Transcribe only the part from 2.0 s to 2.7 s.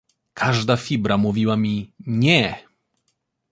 nie!"